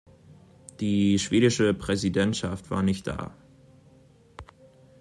Die 0.79 1.19
schwedische 1.19 1.75
Präsidentschaft 1.75 2.71
war 2.71 2.81
nicht 2.81 3.05
da. 3.05 3.35